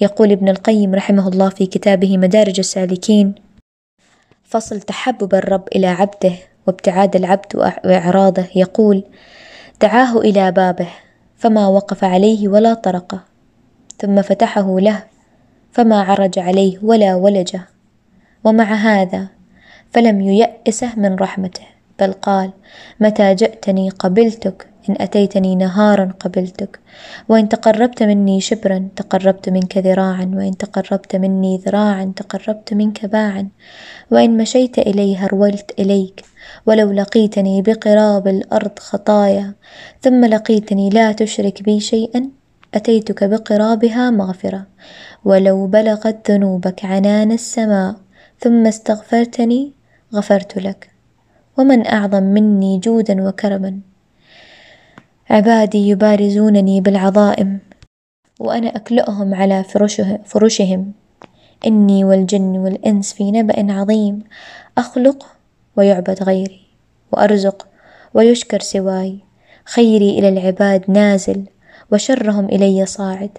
يقول 0.00 0.32
ابن 0.32 0.48
القيم 0.48 0.94
رحمه 0.94 1.28
الله 1.28 1.48
في 1.48 1.66
كتابه 1.66 2.18
مدارج 2.18 2.58
السالكين 2.58 3.34
فصل 4.44 4.80
تحبب 4.80 5.34
الرب 5.34 5.68
إلى 5.76 5.86
عبده 5.86 6.32
وابتعاد 6.66 7.16
العبد 7.16 7.56
وإعراضه. 7.84 8.46
يقول 8.56 9.04
دعاه 9.80 10.18
إلى 10.18 10.52
بابه 10.52 10.88
فما 11.36 11.66
وقف 11.66 12.04
عليه 12.04 12.48
ولا 12.48 12.74
طرقه 12.74 13.20
ثم 13.98 14.22
فتحه 14.22 14.80
له 14.80 15.02
فما 15.72 16.02
عرج 16.02 16.38
عليه 16.38 16.78
ولا 16.82 17.14
ولجه. 17.14 17.60
ومع 18.44 18.74
هذا 18.74 19.28
فلم 19.90 20.20
ييأسه 20.20 20.96
من 20.96 21.14
رحمته 21.14 21.66
بل 22.00 22.12
قال 22.12 22.50
متى 23.00 23.34
جئتني 23.34 23.90
قبلتك؟ 23.90 24.68
إن 24.88 24.96
أتيتني 25.00 25.56
نهارا 25.56 26.12
قبلتك. 26.20 26.80
وإن 27.28 27.48
تقربت 27.48 28.02
مني 28.02 28.40
شبرا 28.40 28.88
تقربت 28.96 29.48
منك 29.48 29.78
ذراعا. 29.78 30.30
وإن 30.34 30.56
تقربت 30.56 31.16
مني 31.16 31.56
ذراعا 31.56 32.12
تقربت 32.16 32.74
منك 32.74 33.06
باعا. 33.06 33.48
وإن 34.10 34.36
مشيت 34.36 34.78
إلي 34.78 35.16
هرولت 35.16 35.74
إليك. 35.78 36.24
ولو 36.66 36.92
لقيتني 36.92 37.62
بقراب 37.62 38.28
الأرض 38.28 38.78
خطايا 38.78 39.54
ثم 40.00 40.24
لقيتني 40.24 40.90
لا 40.90 41.12
تشرك 41.12 41.62
بي 41.62 41.80
شيئا 41.80 42.30
أتيتك 42.74 43.24
بقرابها 43.24 44.10
مغفرة 44.10 44.66
ولو 45.24 45.66
بلغت 45.66 46.30
ذنوبك 46.30 46.84
عنان 46.84 47.32
السماء 47.32 47.96
ثم 48.40 48.66
استغفرتني 48.66 49.72
غفرت 50.14 50.58
لك. 50.58 50.90
ومن 51.58 51.86
أعظم 51.86 52.22
مني 52.22 52.78
جودا 52.78 53.28
وكرما 53.28 53.80
عبادي 55.30 55.88
يبارزونني 55.88 56.80
بالعظائم 56.80 57.58
وأنا 58.40 58.76
أكلؤهم 58.76 59.34
على 59.34 59.64
فرشه 59.64 60.18
فرشهم. 60.24 60.92
إني 61.66 62.04
والجن 62.04 62.58
والإنس 62.58 63.12
في 63.12 63.30
نبأ 63.30 63.72
عظيم 63.72 64.24
أخلق 64.78 65.26
ويعبد 65.76 66.22
غيري 66.22 66.60
وأرزق 67.12 67.66
ويشكر 68.14 68.60
سواي. 68.60 69.18
خيري 69.64 70.18
إلى 70.18 70.28
العباد 70.28 70.90
نازل 70.90 71.44
وشرهم 71.92 72.44
إلي 72.44 72.86
صاعد. 72.86 73.30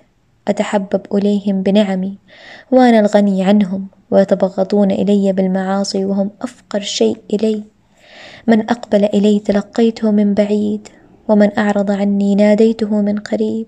أتحبب 0.47 1.01
إليهم 1.13 1.61
بنعمي 1.61 2.17
وأنا 2.71 2.99
الغني 2.99 3.43
عنهم 3.43 3.87
ويتبغضون 4.11 4.91
إلي 4.91 5.33
بالمعاصي 5.33 6.05
وهم 6.05 6.29
أفقر 6.41 6.79
شيء 6.79 7.17
إلي. 7.33 7.63
من 8.47 8.69
أقبل 8.69 9.05
إلي 9.05 9.39
تلقيته 9.39 10.11
من 10.11 10.33
بعيد 10.33 10.87
ومن 11.27 11.57
أعرض 11.57 11.91
عني 11.91 12.35
ناديته 12.35 13.01
من 13.01 13.19
قريب. 13.19 13.67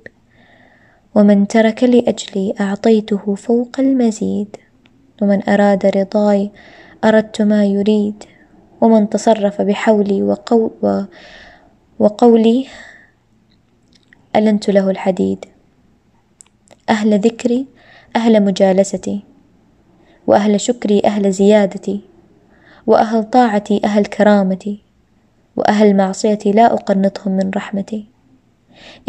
ومن 1.15 1.47
ترك 1.47 1.83
لأجلي 1.83 2.53
أعطيته 2.59 3.35
فوق 3.35 3.79
المزيد. 3.79 4.55
ومن 5.21 5.49
أراد 5.49 5.85
رضاي 5.85 6.51
أردت 7.03 7.41
ما 7.41 7.65
يريد. 7.65 8.23
ومن 8.81 9.09
تصرف 9.09 9.61
بحولي 9.61 10.23
وقو 10.23 10.69
وقولي 11.99 12.67
ألنت 14.35 14.69
له 14.69 14.89
الحديد. 14.89 15.45
أهل 16.89 17.19
ذكري 17.19 17.65
أهل 18.15 18.43
مجالستي. 18.43 19.23
وأهل 20.27 20.59
شكري 20.59 21.01
أهل 21.05 21.31
زيادتي. 21.31 22.01
وأهل 22.87 23.23
طاعتي 23.23 23.81
أهل 23.85 24.05
كرامتي. 24.05 24.83
وأهل 25.55 25.97
معصيتي 25.97 26.51
لا 26.51 26.73
أقنطهم 26.73 27.31
من 27.31 27.51
رحمتي. 27.55 28.05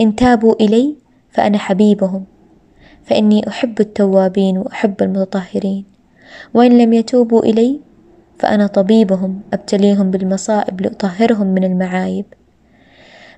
إن 0.00 0.16
تابوا 0.16 0.54
إلي 0.60 0.96
فأنا 1.30 1.58
حبيبهم. 1.58 2.24
فإني 3.04 3.48
أحب 3.48 3.80
التوابين 3.80 4.58
وأحب 4.58 5.02
المتطهرين. 5.02 5.84
وإن 6.54 6.78
لم 6.78 6.92
يتوبوا 6.92 7.42
إلي 7.42 7.80
فأنا 8.38 8.66
طبيبهم 8.66 9.40
أبتليهم 9.52 10.10
بالمصائب 10.10 10.80
لأطهرهم 10.80 11.46
من 11.46 11.64
المعايب. 11.64 12.24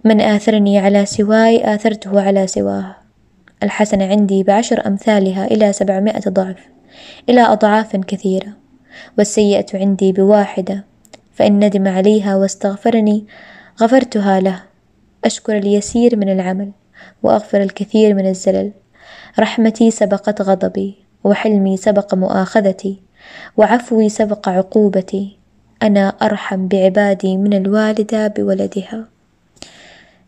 من 0.07 0.21
آثرني 0.21 0.79
على 0.79 1.07
سواي 1.07 1.75
آثرته 1.75 2.21
على 2.21 2.47
سواه. 2.47 2.97
الحسنة 3.63 4.05
عندي 4.05 4.43
بعشر 4.43 4.87
أمثالها 4.87 5.47
إلى 5.47 5.73
سبعمائة 5.73 6.21
ضعف 6.29 6.57
إلى 7.29 7.41
أضعاف 7.41 7.97
كثيرة. 7.97 8.49
والسيئة 9.19 9.67
عندي 9.75 10.13
بواحدة 10.13 10.85
فإن 11.35 11.65
ندم 11.65 11.89
عليها 11.89 12.37
واستغفرني 12.37 13.27
غفرتها 13.83 14.41
له. 14.41 14.63
أشكر 15.25 15.59
اليسير 15.59 16.17
من 16.17 16.33
العمل 16.33 16.71
وأغفر 17.23 17.63
الكثير 17.63 18.15
من 18.15 18.27
الزلل. 18.27 18.73
رحمتي 19.39 19.91
سبقت 19.91 20.43
غضبي 20.43 20.95
وحلمي 21.25 21.77
سبق 21.77 22.15
مؤاخذتي 22.15 23.03
وعفوي 23.57 24.09
سبق 24.09 24.49
عقوبتي. 24.49 25.39
أنا 25.83 26.09
أرحم 26.09 26.69
بعبادي 26.69 27.37
من 27.37 27.55
الوالدة 27.55 28.27
بولدها. 28.27 29.14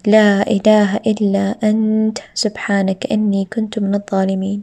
لا 0.07 0.43
إله 0.51 0.97
إلا 0.97 1.57
أنت. 1.63 2.19
سبحانك 2.35 3.13
إني 3.13 3.45
كنت 3.45 3.79
من 3.79 3.95
الظالمين. 3.95 4.63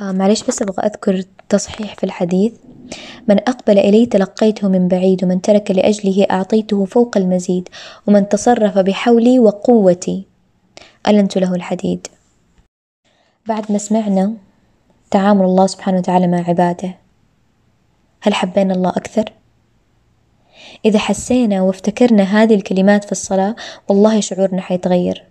آه 0.00 0.12
معليش 0.12 0.44
بس 0.44 0.62
أبغى 0.62 0.86
أذكر 0.86 1.22
تصحيح 1.48 1.94
في 1.94 2.04
الحديث. 2.04 2.52
من 3.28 3.38
أقبل 3.38 3.78
إلي 3.78 4.06
تلقيته 4.06 4.68
من 4.68 4.88
بعيد 4.88 5.24
ومن 5.24 5.40
ترك 5.40 5.70
لأجله 5.70 6.26
أعطيته 6.30 6.84
فوق 6.84 7.16
المزيد 7.16 7.68
ومن 8.06 8.28
تصرف 8.28 8.78
بحولي 8.78 9.38
وقوتي. 9.38 10.24
ألنت 11.08 11.38
له 11.38 11.54
الحديد. 11.54 12.06
بعد 13.46 13.72
ما 13.72 13.78
سمعنا 13.78 14.34
تعامل 15.10 15.44
الله 15.44 15.66
سبحانه 15.66 15.98
وتعالى 15.98 16.26
مع 16.26 16.48
عباده 16.48 16.94
هل 18.20 18.34
حبينا 18.34 18.74
الله 18.74 18.90
أكثر؟ 18.90 19.24
إذا 20.84 20.98
حسينا 20.98 21.62
وافتكرنا 21.62 22.22
هذه 22.22 22.54
الكلمات 22.54 23.04
في 23.04 23.12
الصلاة 23.12 23.56
والله 23.88 24.20
شعورنا 24.20 24.60
حيتغير. 24.60 25.24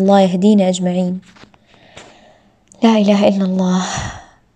الله 0.00 0.20
يهدينا 0.20 0.68
أجمعين. 0.68 1.20
لا 2.82 2.98
إله 2.98 3.28
إلا 3.28 3.44
الله. 3.44 3.86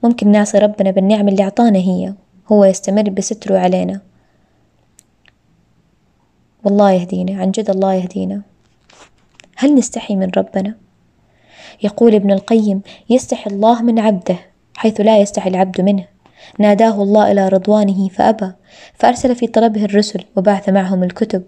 ممكن 0.02 0.32
نعصي 0.32 0.58
ربنا 0.58 0.90
بالنعم 0.90 1.28
اللي 1.28 1.42
أعطانا 1.42 1.78
هي. 1.78 2.14
هو 2.52 2.64
يستمر 2.64 3.10
بستره 3.10 3.58
علينا. 3.58 4.00
والله 6.64 6.90
يهدينا. 6.90 7.40
عن 7.40 7.50
جد 7.50 7.70
الله 7.70 7.94
يهدينا. 7.94 8.42
هل 9.56 9.74
نستحي 9.74 10.16
من 10.16 10.30
ربنا؟ 10.36 10.74
يقول 11.82 12.14
ابن 12.14 12.30
القيم 12.30 12.82
يستحي 13.10 13.50
الله 13.50 13.82
من 13.82 13.98
عبده 13.98 14.36
حيث 14.76 15.00
لا 15.00 15.18
يستحي 15.18 15.50
العبد 15.50 15.80
منه. 15.80 16.11
ناداه 16.58 17.02
الله 17.02 17.32
إلى 17.32 17.48
رضوانه 17.48 18.08
فأبى 18.08 18.52
فأرسل 18.94 19.34
في 19.34 19.46
طلبه 19.46 19.84
الرسل 19.84 20.24
وبعث 20.36 20.68
معهم 20.68 21.02
الكتب 21.02 21.42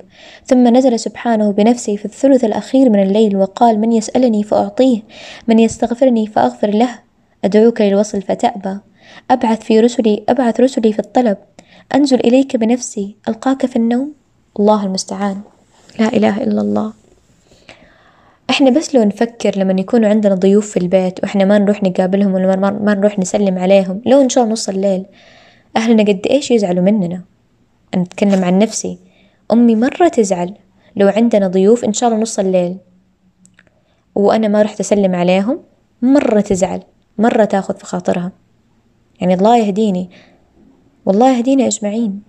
ثم 0.46 0.76
نزل 0.76 0.98
سبحانه 0.98 1.52
بنفسه 1.52 1.96
في 1.96 2.04
الثلث 2.04 2.44
الأخير 2.44 2.90
من 2.90 3.02
الليل 3.02 3.36
وقال 3.36 3.80
من 3.80 3.92
يسألني 3.92 4.42
فأعطيه 4.42 5.02
من 5.48 5.58
يستغفرني 5.58 6.26
فأغفر 6.26 6.70
له 6.70 6.98
أدعوك 7.44 7.80
للوصل 7.80 8.22
فتأبى 8.22 8.78
أبعث 9.30 9.62
في 9.62 9.80
رسلي 9.80 10.24
أبعث 10.28 10.60
رسلي 10.60 10.92
في 10.92 10.98
الطلب 10.98 11.36
أنزل 11.94 12.20
إليك 12.20 12.56
بنفسي 12.56 13.16
ألقاك 13.28 13.66
في 13.66 13.76
النوم؟ 13.76 14.12
الله 14.60 14.84
المستعان. 14.84 15.40
لا 15.98 16.08
إله 16.08 16.42
إلا 16.42 16.60
الله. 16.60 16.92
إحنا 18.50 18.70
بس 18.70 18.94
لو 18.94 19.02
نفكر 19.02 19.58
لما 19.58 19.80
يكونوا 19.80 20.08
عندنا 20.08 20.34
ضيوف 20.34 20.70
في 20.70 20.76
البيت 20.76 21.20
وإحنا 21.22 21.44
ما 21.44 21.58
نروح 21.58 21.82
نقابلهم 21.82 22.34
ولا 22.34 22.56
ما 22.56 22.94
نروح 22.94 23.18
نسلم 23.18 23.58
عليهم 23.58 24.02
لو 24.06 24.20
إن 24.20 24.28
شاء 24.28 24.44
نص 24.44 24.68
الليل 24.68 25.06
أهلنا 25.76 26.02
قد 26.02 26.26
إيش 26.30 26.50
يزعلوا 26.50 26.82
مننا؟ 26.82 27.22
أنا 27.94 28.02
أتكلم 28.02 28.44
عن 28.44 28.58
نفسي 28.58 28.98
أمي 29.52 29.76
مرة 29.76 30.08
تزعل 30.08 30.54
لو 30.96 31.08
عندنا 31.08 31.48
ضيوف 31.48 31.84
إن 31.84 31.92
شاء 31.92 32.08
الله 32.08 32.22
نص 32.22 32.38
الليل 32.38 32.76
وأنا 34.14 34.48
ما 34.48 34.62
رحت 34.62 34.80
أسلم 34.80 35.14
عليهم 35.14 35.60
مرة 36.02 36.40
تزعل 36.40 36.82
مرة 37.18 37.44
تاخذ 37.44 37.76
في 37.76 37.84
خاطرها. 37.84 38.32
يعني 39.20 39.34
الله 39.34 39.58
يهديني 39.58 40.10
والله 41.06 41.38
يهدينا 41.38 41.66
أجمعين. 41.66 42.22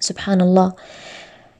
سبحان 0.00 0.40
الله. 0.40 0.72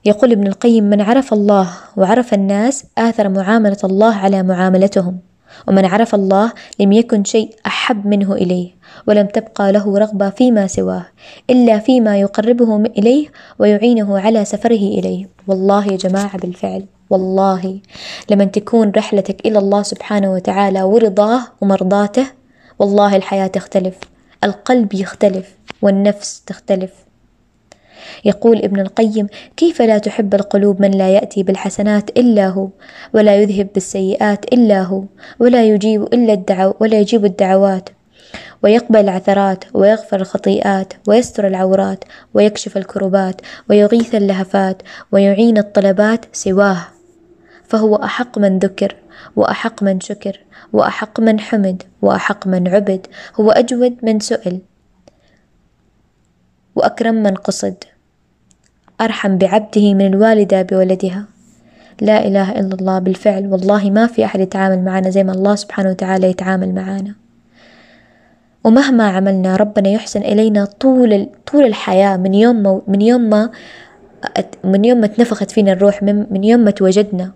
يقول 0.07 0.31
ابن 0.31 0.47
القيم 0.47 0.83
من 0.83 1.01
عرف 1.01 1.33
الله 1.33 1.69
وعرف 1.97 2.33
الناس 2.33 2.85
آثر 2.97 3.29
معاملة 3.29 3.77
الله 3.83 4.15
على 4.15 4.43
معاملتهم 4.43 5.19
ومن 5.67 5.85
عرف 5.85 6.15
الله 6.15 6.51
لم 6.79 6.91
يكن 6.91 7.23
شيء 7.23 7.55
أحب 7.65 8.07
منه 8.07 8.33
إليه 8.33 8.69
ولم 9.07 9.27
تبقى 9.27 9.71
له 9.71 9.97
رغبة 9.97 10.29
فيما 10.29 10.67
سواه 10.67 11.05
إلا 11.49 11.79
فيما 11.79 12.17
يقربه 12.17 12.75
إليه 12.75 13.27
ويعينه 13.59 14.19
على 14.19 14.45
سفره 14.45 14.75
إليه. 14.75 15.29
والله 15.47 15.87
يا 15.87 15.97
جماعة 15.97 16.37
بالفعل 16.37 16.85
والله 17.09 17.79
لمن 18.29 18.51
تكون 18.51 18.91
رحلتك 18.97 19.45
إلى 19.45 19.59
الله 19.59 19.83
سبحانه 19.83 20.33
وتعالى 20.33 20.83
ورضاه 20.83 21.41
ومرضاته 21.61 22.27
والله 22.79 23.15
الحياة 23.15 23.47
تختلف 23.47 23.95
القلب 24.43 24.93
يختلف 24.93 25.55
والنفس 25.81 26.43
تختلف. 26.45 27.06
يقول 28.25 28.57
ابن 28.57 28.79
القيم 28.79 29.27
كيف 29.57 29.81
لا 29.81 29.97
تحب 29.97 30.33
القلوب 30.33 30.81
من 30.81 30.91
لا 30.91 31.09
يأتي 31.09 31.43
بالحسنات 31.43 32.09
إلا 32.09 32.47
هو 32.47 32.69
ولا 33.13 33.35
يذهب 33.35 33.67
بالسيئات 33.73 34.53
إلا 34.53 34.81
هو 34.81 35.03
ولا 35.39 35.65
يجيب 35.65 36.03
إلا 36.03 36.33
الدعو 36.33 36.73
ولا 36.79 36.99
يجيب 36.99 37.25
الدعوات 37.25 37.89
ويقبل 38.63 38.99
العثرات 38.99 39.63
ويغفر 39.73 40.21
الخطيئات 40.21 40.93
ويستر 41.07 41.47
العورات 41.47 42.03
ويكشف 42.33 42.77
الكربات 42.77 43.41
ويغيث 43.69 44.15
اللهفات 44.15 44.81
ويعين 45.11 45.57
الطلبات 45.57 46.25
سواه 46.33 46.87
فهو 47.67 47.95
أحق 47.95 48.37
من 48.37 48.59
ذكر 48.59 48.95
وأحق 49.35 49.83
من 49.83 49.99
شكر 49.99 50.39
وأحق 50.73 51.19
من 51.19 51.39
حمد 51.39 51.83
وأحق 52.01 52.47
من 52.47 52.67
عبد 52.67 53.07
هو 53.39 53.51
أجود 53.51 53.97
من 54.03 54.19
سئل 54.19 54.61
وأكرم 56.75 57.15
من 57.15 57.35
قصد. 57.35 57.83
أرحم 59.01 59.37
بعبده 59.37 59.93
من 59.93 60.07
الوالدة 60.07 60.61
بولدها. 60.61 61.25
لا 62.01 62.27
إله 62.27 62.51
إلا 62.51 62.75
الله 62.75 62.99
بالفعل. 62.99 63.47
والله 63.47 63.89
ما 63.89 64.07
في 64.07 64.25
أحد 64.25 64.39
يتعامل 64.39 64.83
معنا 64.83 65.09
زي 65.09 65.23
ما 65.23 65.31
الله 65.31 65.55
سبحانه 65.55 65.89
وتعالى 65.89 66.29
يتعامل 66.29 66.75
معنا. 66.75 67.15
ومهما 68.63 69.07
عملنا 69.07 69.55
ربنا 69.55 69.89
يحسن 69.89 70.21
إلينا 70.21 70.65
طول 70.65 71.29
طول 71.51 71.63
الحياة. 71.65 72.17
من 72.17 72.33
يوم 72.33 72.55
ما 72.55 72.81
من 72.87 73.01
يوم 73.01 73.21
ما 73.21 73.49
من 74.63 74.85
يوم 74.85 74.97
ما 74.97 75.07
تنفخت 75.07 75.51
فينا 75.51 75.71
الروح 75.73 76.03
من, 76.03 76.25
من 76.31 76.43
يوم 76.43 76.59
ما 76.59 76.71
توجدنا. 76.71 77.31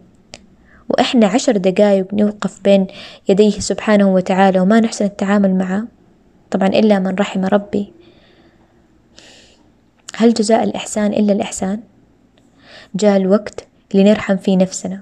وإحنا 0.90 1.28
عشر 1.28 1.58
دقايق 1.58 2.14
نوقف 2.14 2.60
بين 2.64 2.88
يديه 3.30 3.52
سبحانه 3.52 4.14
وتعالى 4.14 4.60
وما 4.60 4.80
نحسن 4.80 5.06
التعامل 5.06 5.56
معه. 5.56 5.84
طبعا 6.52 6.68
إلا 6.68 7.00
من 7.00 7.16
رحم 7.16 7.46
ربي. 7.46 7.94
هل 10.16 10.34
جزاء 10.34 10.64
الإحسان 10.64 11.14
إلا 11.14 11.34
الإحسان؟ 11.34 11.80
جاء 12.96 13.18
الوقت 13.18 13.68
لنرحم 13.94 14.38
في 14.38 14.56
نفسنا 14.56 15.02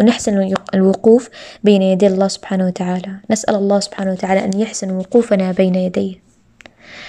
ونحسن 0.00 0.54
الوقوف 0.74 1.28
بين 1.64 1.82
يدي 1.82 2.06
الله 2.06 2.28
سبحانه 2.28 2.66
وتعالى. 2.66 3.16
نسأل 3.30 3.54
الله 3.54 3.80
سبحانه 3.80 4.12
وتعالى 4.12 4.44
أن 4.44 4.60
يحسن 4.60 4.90
وقوفنا 4.90 5.52
بين 5.52 5.74
يديه. 5.74 6.14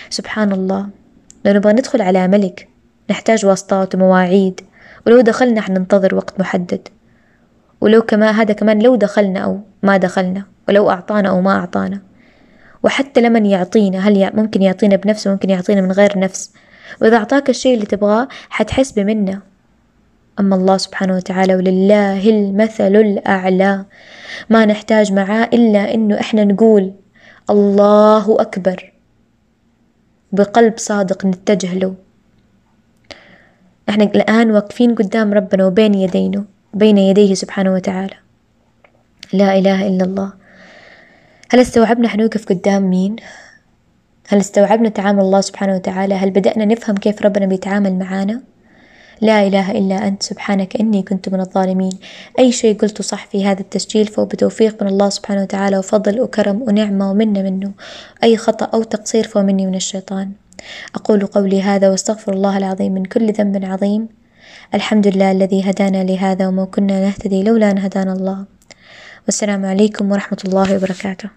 سبحان 0.10 0.52
الله. 0.52 0.88
لو 1.46 1.54
نبغى 1.54 1.74
ندخل 1.74 2.02
على 2.02 2.28
ملك 2.28 2.68
نحتاج 3.10 3.46
واسطات 3.46 3.96
ومواعيد. 3.96 4.62
ولو 5.08 5.22
دخلنا 5.22 5.62
حننتظر 5.62 6.16
وقت 6.16 6.40
محدد. 6.40 6.88
ولو 7.82 8.02
كما 8.02 8.32
هذا 8.32 8.54
كمان 8.54 8.82
لو 8.82 8.96
دخلنا 8.96 9.40
أو 9.40 9.60
ما 9.84 9.98
دخلنا 9.98 10.44
ولو 10.68 10.90
أعطانا 10.90 11.30
أو 11.30 11.42
ما 11.42 11.52
أعطانا. 11.52 12.02
وحتى 12.84 13.22
لمن 13.22 13.46
يعطينا 13.46 14.00
هل 14.00 14.32
ممكن 14.34 14.62
يعطينا 14.62 14.96
بنفسه 14.96 15.32
ممكن 15.32 15.50
يعطينا 15.50 15.82
من 15.82 15.92
غير 15.92 16.20
نفس؟ 16.20 16.52
وإذا 17.02 17.18
أعطاك 17.18 17.50
الشيء 17.50 17.74
اللي 17.74 17.86
تبغاه 17.86 18.28
حتحس 18.50 18.92
بمنة. 18.92 19.42
أما 20.40 20.56
الله 20.56 20.78
سبحانه 20.78 21.16
وتعالى 21.16 21.56
ولله 21.56 22.30
المثل 22.30 22.96
الأعلى. 22.96 23.86
ما 24.50 24.66
نحتاج 24.66 25.14
معاه 25.14 25.50
إلا 25.54 25.94
إنه 25.94 26.20
إحنا 26.20 26.44
نقول 26.44 26.94
الله 27.50 28.42
أكبر. 28.42 28.94
بقلب 30.32 30.74
صادق 30.78 31.26
نتجه 31.26 31.74
له. 31.74 31.96
إحنا 33.90 34.04
الآن 34.04 34.52
واقفين 34.52 34.96
قدام 34.96 35.34
ربنا 35.34 35.66
وبين 35.66 35.94
يدينه 35.94 36.46
بين 36.74 36.98
يديه 36.98 37.34
سبحانه 37.34 37.74
وتعالى. 37.74 38.16
لا 39.34 39.58
إله 39.58 39.88
إلا 39.88 40.04
الله. 40.06 40.34
هل 41.52 41.60
استوعبنا 41.60 42.08
حنوقف 42.08 42.46
قدام 42.46 42.90
مين؟ 42.90 43.16
هل 44.32 44.40
استوعبنا 44.40 44.90
تعامل 44.90 45.20
الله 45.20 45.42
سبحانه 45.42 45.76
وتعالى؟ 45.76 46.16
هل 46.16 46.32
بدأنا 46.32 46.66
نفهم 46.66 46.96
كيف 46.96 47.22
ربنا 47.22 47.46
بيتعامل 47.46 48.00
معانا؟ 48.00 48.42
لا 49.22 49.48
إله 49.48 49.72
إلا 49.72 50.08
أنت 50.08 50.24
سبحانك 50.24 50.76
إني 50.76 51.04
كنت 51.04 51.30
من 51.30 51.40
الظالمين. 51.40 51.92
أي 52.40 52.52
شيء 52.52 52.78
قلته 52.78 53.04
صح 53.04 53.26
في 53.26 53.46
هذا 53.46 53.60
التسجيل 53.60 54.08
فهو 54.08 54.26
بتوفيق 54.26 54.84
من 54.84 54.90
الله 54.90 55.10
سبحانه 55.10 55.42
وتعالى 55.42 55.78
وفضل 55.78 56.22
وكرم 56.22 56.62
ونعمة 56.62 57.12
ومنة 57.12 57.42
منه. 57.42 57.72
أي 58.24 58.38
خطأ 58.38 58.66
أو 58.66 58.84
تقصير 58.84 59.28
فهو 59.28 59.44
مني 59.44 59.66
من 59.66 59.76
الشيطان. 59.76 60.32
أقول 60.96 61.26
قولي 61.26 61.62
هذا 61.62 61.90
واستغفر 61.90 62.34
الله 62.34 62.58
العظيم 62.58 62.94
من 62.94 63.06
كل 63.06 63.32
ذنب 63.32 63.66
عظيم. 63.66 64.08
الحمد 64.74 65.08
لله 65.08 65.32
الذي 65.32 65.70
هدانا 65.70 66.04
لهذا 66.04 66.48
وما 66.48 66.66
كنا 66.66 67.02
نهتدي 67.06 67.44
لولا 67.44 67.72
أن 67.72 67.78
هدانا 67.78 68.14
الله. 68.14 68.46
والسلام 69.26 69.66
عليكم 69.66 70.12
ورحمة 70.12 70.40
الله 70.46 70.76
وبركاته. 70.76 71.30